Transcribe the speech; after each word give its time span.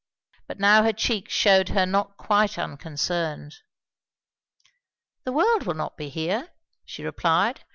But 0.47 0.57
now 0.59 0.81
her 0.81 0.93
cheeks 0.93 1.31
shewed 1.31 1.69
her 1.69 1.85
not 1.85 2.17
quite 2.17 2.57
unconcerned. 2.57 3.57
"The 5.25 5.31
world 5.31 5.67
will 5.67 5.75
not 5.75 5.95
be 5.95 6.09
here," 6.09 6.49
she 6.83 7.03
replied. 7.03 7.61